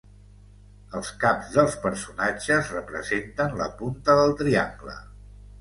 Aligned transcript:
Els 0.99 1.11
caps 1.23 1.51
dels 1.57 1.75
personatges 1.83 2.73
representen 2.79 3.55
la 3.63 3.71
punta 3.83 4.17
del 4.23 4.35
triangle. 4.41 4.99